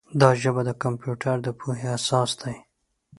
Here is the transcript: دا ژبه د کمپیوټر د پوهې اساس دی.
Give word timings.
دا 0.21 0.29
ژبه 0.41 0.61
د 0.67 0.71
کمپیوټر 0.83 1.35
د 1.43 1.47
پوهې 1.59 1.87
اساس 1.97 2.31
دی. 2.41 2.55